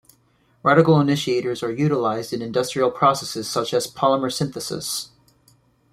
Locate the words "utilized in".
1.71-2.41